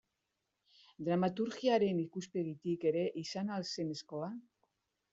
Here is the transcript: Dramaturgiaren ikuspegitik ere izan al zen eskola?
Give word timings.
Dramaturgiaren 1.09 2.01
ikuspegitik 2.05 2.91
ere 2.95 3.07
izan 3.25 3.57
al 3.59 3.71
zen 3.75 3.97
eskola? 3.99 4.35